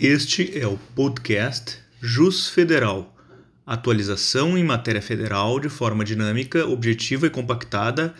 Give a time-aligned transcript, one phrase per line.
[0.00, 3.16] Este é o podcast Jus Federal,
[3.66, 8.14] atualização em matéria federal de forma dinâmica, objetiva e compactada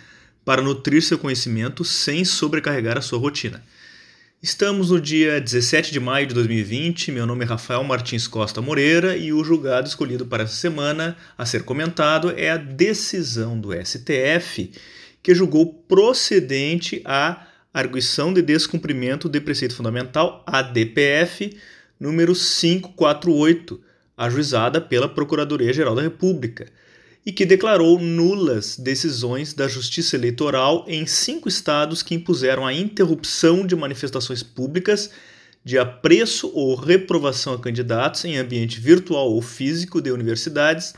[0.45, 3.63] para nutrir seu conhecimento sem sobrecarregar a sua rotina.
[4.43, 7.13] Estamos no dia 17 de maio de 2020.
[7.13, 11.47] Meu nome é Rafael Martins Costa Moreira e o julgado escolhido para essa semana a
[11.47, 14.73] ser comentado é a decisão do STF
[15.23, 21.57] que julgou procedente a Arguição de Descumprimento de Preceito Fundamental, ADPF,
[22.01, 23.81] número 548,
[24.17, 26.67] ajuizada pela Procuradoria-Geral da República,
[27.27, 33.67] e que declarou nulas decisões da Justiça Eleitoral em cinco estados que impuseram a interrupção
[33.67, 35.11] de manifestações públicas
[35.63, 40.95] de apreço ou reprovação a candidatos em ambiente virtual ou físico de universidades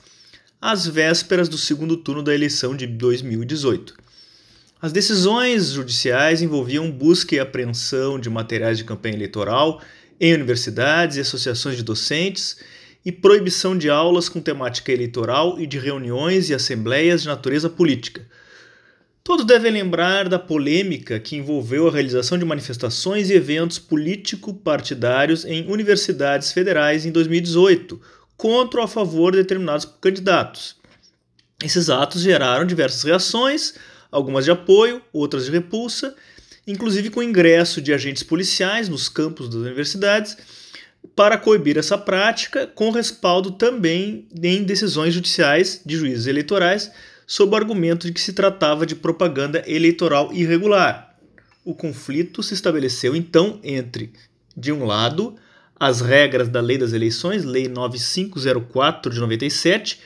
[0.61, 4.00] às vésperas do segundo turno da eleição de 2018.
[4.83, 9.83] As decisões judiciais envolviam busca e apreensão de materiais de campanha eleitoral
[10.19, 12.57] em universidades e associações de docentes
[13.05, 18.27] e proibição de aulas com temática eleitoral e de reuniões e assembleias de natureza política.
[19.23, 25.71] Todos devem lembrar da polêmica que envolveu a realização de manifestações e eventos político-partidários em
[25.71, 28.01] universidades federais em 2018,
[28.35, 30.77] contra ou a favor de determinados candidatos.
[31.63, 33.75] Esses atos geraram diversas reações,
[34.11, 36.15] algumas de apoio, outras de repulsa,
[36.67, 40.37] inclusive com ingresso de agentes policiais nos campos das universidades
[41.17, 46.91] para coibir essa prática, com respaldo também em decisões judiciais de juízes eleitorais,
[47.27, 51.17] sob o argumento de que se tratava de propaganda eleitoral irregular.
[51.65, 54.13] O conflito se estabeleceu então entre,
[54.57, 55.37] de um lado,
[55.79, 60.01] as regras da Lei das Eleições, Lei 9504 de 97,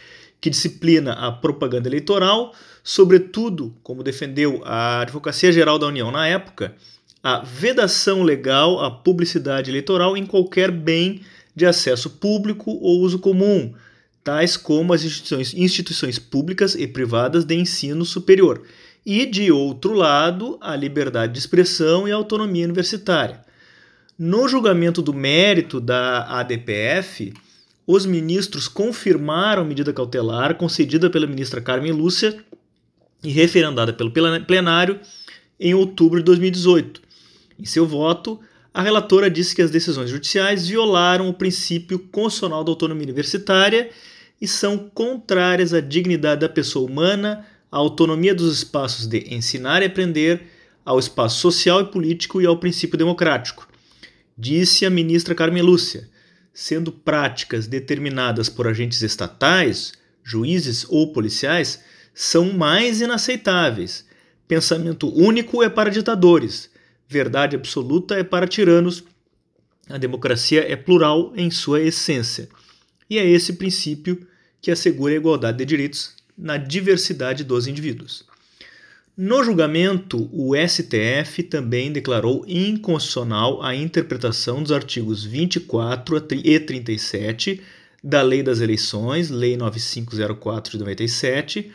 [0.44, 6.74] que disciplina a propaganda eleitoral, sobretudo, como defendeu a Advocacia Geral da União na época,
[7.22, 11.22] a vedação legal à publicidade eleitoral em qualquer bem
[11.56, 13.72] de acesso público ou uso comum,
[14.22, 18.64] tais como as instituições, instituições públicas e privadas de ensino superior,
[19.06, 23.40] e, de outro lado, a liberdade de expressão e a autonomia universitária.
[24.18, 27.32] No julgamento do mérito da ADPF,
[27.86, 32.36] os ministros confirmaram a medida cautelar concedida pela ministra Carmen Lúcia
[33.22, 35.00] e referendada pelo plenário
[35.58, 37.02] em outubro de 2018.
[37.58, 38.40] Em seu voto,
[38.72, 43.90] a relatora disse que as decisões judiciais violaram o princípio constitucional da autonomia universitária
[44.40, 49.86] e são contrárias à dignidade da pessoa humana, à autonomia dos espaços de ensinar e
[49.86, 50.42] aprender,
[50.84, 53.66] ao espaço social e político e ao princípio democrático.
[54.36, 56.10] Disse a ministra Carmen Lúcia
[56.54, 59.92] sendo práticas determinadas por agentes estatais,
[60.22, 61.82] juízes ou policiais,
[62.14, 64.06] são mais inaceitáveis.
[64.46, 66.70] Pensamento único é para ditadores,
[67.08, 69.02] verdade absoluta é para tiranos.
[69.88, 72.48] A democracia é plural em sua essência.
[73.10, 74.26] E é esse princípio
[74.62, 78.24] que assegura a igualdade de direitos na diversidade dos indivíduos.
[79.16, 87.62] No julgamento, o STF também declarou inconstitucional a interpretação dos artigos 24 e 37
[88.02, 91.70] da Lei das Eleições, Lei 9504 de 97,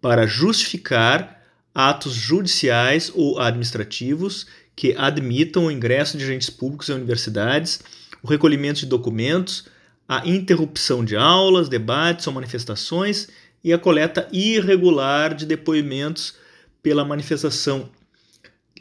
[0.00, 1.42] para justificar
[1.74, 4.46] atos judiciais ou administrativos
[4.76, 7.80] que admitam o ingresso de agentes públicos em universidades,
[8.22, 9.64] o recolhimento de documentos,
[10.08, 13.26] a interrupção de aulas, debates ou manifestações
[13.64, 16.43] e a coleta irregular de depoimentos
[16.84, 17.90] pela manifestação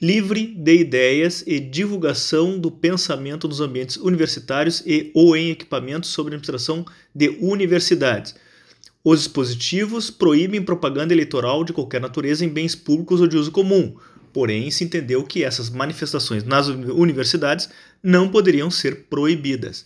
[0.01, 6.33] livre de ideias e divulgação do pensamento nos ambientes universitários e ou em equipamentos sobre
[6.33, 8.35] administração de universidades.
[9.01, 13.95] Os dispositivos proíbem propaganda eleitoral de qualquer natureza em bens públicos ou de uso comum,
[14.33, 17.69] porém se entendeu que essas manifestações nas universidades
[18.03, 19.85] não poderiam ser proibidas.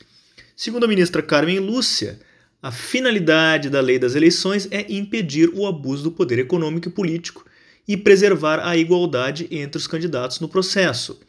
[0.55, 2.19] Segundo a ministra Carmen Lúcia,
[2.63, 7.45] a finalidade da lei das eleições é impedir o abuso do poder econômico e político
[7.87, 11.19] e preservar a igualdade entre os candidatos no processo.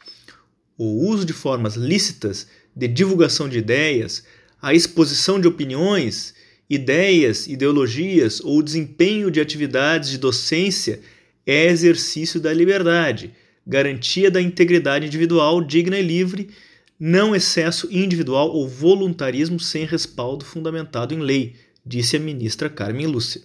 [0.77, 4.25] O uso de formas lícitas de divulgação de ideias,
[4.61, 6.35] a exposição de opiniões,
[6.69, 11.01] ideias, ideologias ou desempenho de atividades de docência
[11.47, 13.33] é exercício da liberdade,
[13.67, 16.51] garantia da integridade individual digna e livre,
[16.99, 21.55] não excesso individual ou voluntarismo sem respaldo fundamentado em lei,
[21.87, 23.43] disse a ministra Carmen Lúcia.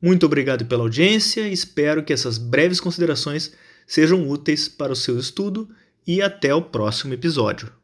[0.00, 3.52] Muito obrigado pela audiência, espero que essas breves considerações
[3.86, 5.68] sejam úteis para o seu estudo
[6.06, 7.79] e até o próximo episódio.